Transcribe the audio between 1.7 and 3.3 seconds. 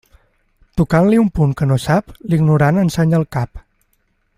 no sap, l'ignorant ensenya